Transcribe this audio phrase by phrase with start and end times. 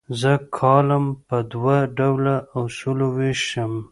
[0.19, 3.73] زه کالم په دوه ډوله اصولو ویشم.